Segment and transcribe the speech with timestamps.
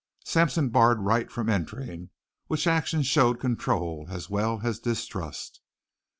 [0.25, 2.09] Sampson barred Wright from entering,
[2.47, 5.61] which action showed control as well as distrust.